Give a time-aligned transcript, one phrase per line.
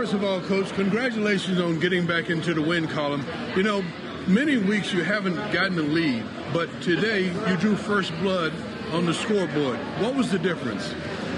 [0.00, 3.22] First of all, Coach, congratulations on getting back into the win column.
[3.54, 3.84] You know,
[4.26, 8.54] many weeks you haven't gotten a lead, but today you drew first blood
[8.92, 9.78] on the scoreboard.
[10.00, 10.94] What was the difference?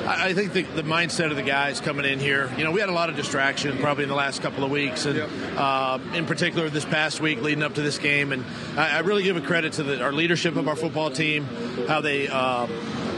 [0.06, 2.88] I think the, the, mindset of the guys coming in here, you know, we had
[2.88, 5.28] a lot of distraction probably in the last couple of weeks, and yep.
[5.56, 8.30] uh, in particular this past week leading up to this game.
[8.30, 8.44] And
[8.76, 11.46] I, I really give a credit to the, our leadership of our football team,
[11.88, 12.28] how they.
[12.28, 12.68] Uh,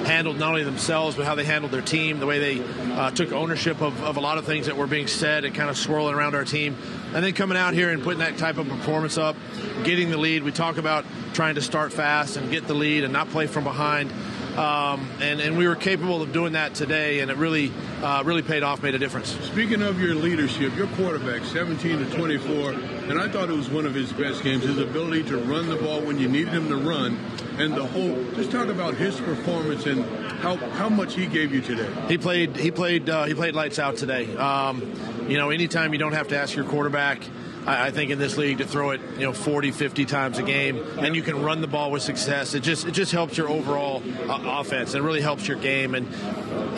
[0.04, 3.32] handled not only themselves but how they handled their team, the way they uh, took
[3.32, 6.14] ownership of, of, a lot of things that were being said and kind of swirling
[6.14, 6.76] around our team,
[7.14, 9.36] and then coming out here and putting that type of performance up,
[9.84, 10.42] getting the lead.
[10.42, 13.64] We talk about trying to start fast and get the lead and not play from
[13.64, 14.12] behind.
[14.56, 18.42] Um, and, and we were capable of doing that today, and it really, uh, really
[18.42, 19.30] paid off, made a difference.
[19.46, 22.70] Speaking of your leadership, your quarterback, 17 to 24,
[23.10, 24.62] and I thought it was one of his best games.
[24.62, 27.18] His ability to run the ball when you needed him to run,
[27.58, 28.22] and the whole.
[28.34, 30.04] Just talk about his performance and
[30.40, 31.90] how how much he gave you today.
[32.08, 32.56] He played.
[32.56, 33.08] He played.
[33.08, 34.34] Uh, he played lights out today.
[34.36, 34.82] Um,
[35.28, 37.22] you know, anytime you don't have to ask your quarterback
[37.66, 40.78] I, think in this league to throw it, you know, 40, 50 times a game,
[40.98, 42.54] and you can run the ball with success.
[42.54, 44.94] It just it just helps your overall uh, offense.
[44.94, 45.94] It really helps your game.
[45.94, 46.08] And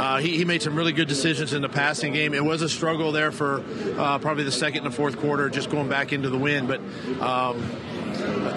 [0.00, 2.34] uh, he, he made some really good decisions in the passing game.
[2.34, 3.64] It was a struggle there for
[3.98, 6.80] uh, probably the second and the fourth quarter, just going back into the win, but.
[7.20, 7.68] Um,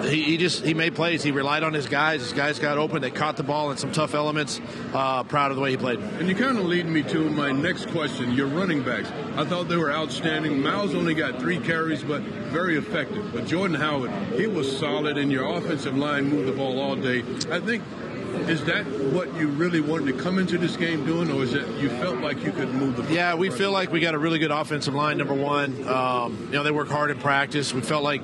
[0.04, 1.22] he, he, just he made plays.
[1.22, 2.20] He relied on his guys.
[2.20, 3.02] His guys got open.
[3.02, 4.60] They caught the ball in some tough elements.
[4.92, 5.98] Uh, proud of the way he played.
[5.98, 8.32] And you kind of lead me to my next question.
[8.34, 9.10] Your running backs.
[9.36, 10.60] I thought they were outstanding.
[10.62, 13.32] Miles only got three carries, but very effective.
[13.32, 17.20] But Jordan Howard, he was solid, and your offensive line moved the ball all day.
[17.50, 17.82] I think
[18.48, 21.66] is that what you really wanted to come into this game doing, or is it
[21.80, 23.12] you felt like you could move the ball?
[23.12, 25.18] Yeah, we feel like we got a really good offensive line.
[25.18, 27.74] Number one, um, you know they work hard in practice.
[27.74, 28.22] We felt like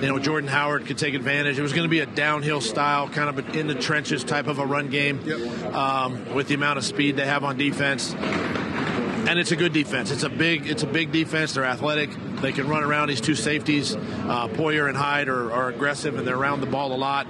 [0.00, 1.58] you know Jordan Howard could take advantage.
[1.58, 4.58] It was going to be a downhill style, kind of in the trenches type of
[4.58, 5.74] a run game, yep.
[5.74, 8.14] um, with the amount of speed they have on defense.
[8.14, 10.10] And it's a good defense.
[10.10, 11.52] It's a big, it's a big defense.
[11.52, 12.10] They're athletic.
[12.40, 13.08] They can run around.
[13.08, 16.92] These two safeties, uh, Poyer and Hyde, are, are, aggressive and they're around the ball
[16.92, 17.26] a lot.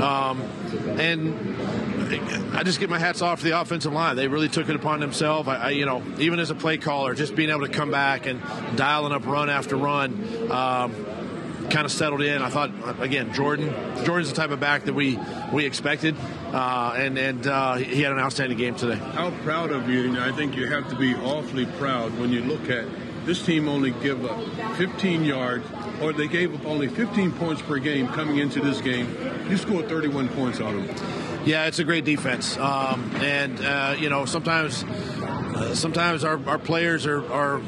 [0.00, 0.40] Um,
[0.98, 4.16] and I just get my hats off to the offensive line.
[4.16, 5.48] They really took it upon themselves.
[5.48, 8.26] I, I, you know, even as a play caller, just being able to come back
[8.26, 8.40] and
[8.76, 10.50] dialing up run after run.
[10.50, 10.94] Um,
[11.70, 12.42] kind of settled in.
[12.42, 12.70] I thought
[13.00, 13.72] again, Jordan.
[14.04, 15.18] Jordan's the type of back that we
[15.52, 16.16] we expected,
[16.52, 18.96] uh, and and uh, he had an outstanding game today.
[18.96, 20.18] How proud of you?
[20.20, 22.86] I think you have to be awfully proud when you look at
[23.24, 25.66] this team only give up 15 yards,
[26.00, 29.06] or they gave up only 15 points per game coming into this game.
[29.50, 30.96] You scored 31 points on them.
[31.44, 36.58] Yeah, it's a great defense, um, and uh, you know sometimes uh, sometimes our, our
[36.58, 37.60] players are, are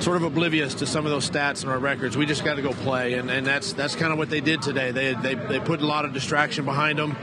[0.00, 2.16] sort of oblivious to some of those stats and our records.
[2.16, 4.62] We just got to go play, and, and that's that's kind of what they did
[4.62, 4.90] today.
[4.90, 7.16] They, they they put a lot of distraction behind them,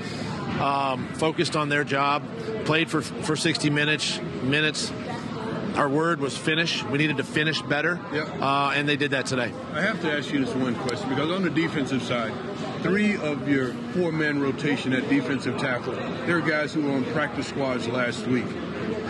[0.59, 2.23] um, focused on their job,
[2.65, 4.91] played for for 60 minutes minutes.
[5.75, 6.83] Our word was finish.
[6.85, 8.29] We needed to finish better, yep.
[8.39, 9.51] uh, and they did that today.
[9.73, 12.31] I have to ask you this one question because on the defensive side,
[12.81, 15.93] three of your four-man rotation at defensive tackle,
[16.25, 18.45] there are guys who were on practice squads last week.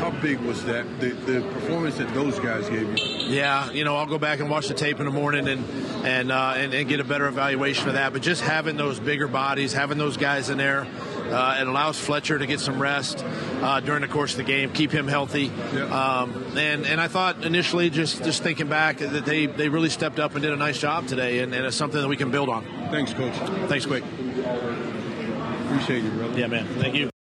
[0.06, 0.86] How big was that?
[1.00, 3.26] The, the performance that those guys gave you?
[3.26, 5.66] Yeah, you know, I'll go back and watch the tape in the morning and
[6.06, 8.14] and, uh, and, and get a better evaluation of that.
[8.14, 10.86] But just having those bigger bodies, having those guys in there,
[11.32, 13.26] uh, it allows Fletcher to get some rest
[13.64, 15.52] uh, during the course of the game, keep him healthy.
[15.74, 15.90] Yep.
[15.90, 20.20] Um, and and I thought initially, just just thinking back, that they, they really stepped
[20.20, 22.50] up and did a nice job today, and, and it's something that we can build
[22.50, 22.64] on.
[22.92, 23.34] Thanks, coach.
[23.70, 24.04] Thanks, Quick.
[25.66, 26.40] Appreciate you, brother.
[26.40, 26.68] Yeah, man.
[26.76, 27.15] Thank you.